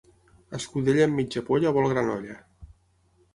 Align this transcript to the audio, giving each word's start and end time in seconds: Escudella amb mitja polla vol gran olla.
Escudella 0.59 1.03
amb 1.09 1.19
mitja 1.21 1.43
polla 1.51 1.75
vol 1.77 1.91
gran 1.93 2.11
olla. 2.15 2.39